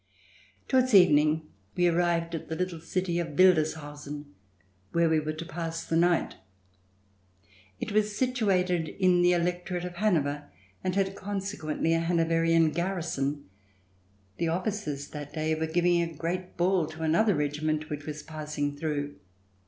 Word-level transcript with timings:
Towards 0.67 0.95
evening 0.95 1.47
we 1.75 1.87
arrived 1.87 2.33
at 2.33 2.47
the 2.49 2.55
little 2.55 2.79
city 2.79 3.19
of 3.19 3.37
Wildeshausen 3.37 4.25
where 4.93 5.07
we 5.07 5.19
were 5.19 5.33
to 5.33 5.45
pass 5.45 5.85
the 5.85 5.95
night. 5.95 6.37
It 7.79 7.91
was 7.91 8.17
situated 8.17 8.89
in 8.89 9.21
the 9.21 9.33
electorate 9.33 9.85
of 9.85 9.97
Hanover 9.97 10.49
and 10.83 10.95
had 10.95 11.13
consequently 11.13 11.93
a 11.93 11.99
Hanoverian 11.99 12.71
garrison. 12.71 13.47
The 14.37 14.47
officers 14.47 15.09
that 15.09 15.33
day 15.33 15.53
were 15.53 15.67
giving 15.67 16.01
a 16.01 16.11
great 16.11 16.57
ball 16.57 16.87
to 16.87 17.03
another 17.03 17.35
regiment 17.35 17.91
which 17.91 18.07
was 18.07 18.23
passing 18.23 18.75
through. 18.75 19.17